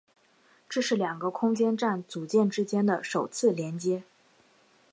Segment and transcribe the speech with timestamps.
[0.67, 4.01] 这是两个空间站组件之间的首次连接。